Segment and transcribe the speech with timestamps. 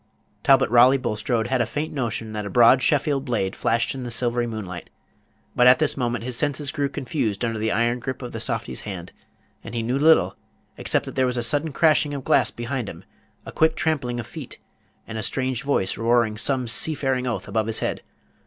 [0.41, 4.09] Talbot Raleigh Bulstrode had a faint notion that a broad Sheffield blade flashed in the
[4.09, 4.89] silvery moonlight;
[5.55, 8.81] but at this moment his senses grew confused under the iron grip of the softy's
[8.81, 9.11] hand,
[9.63, 10.35] and he knew little,
[10.75, 13.03] except that there was a sudden crashing of glass behind him,
[13.45, 14.57] a quick trampling of feet,
[15.05, 18.01] and a strange voice roaring some seafaring oath above his head.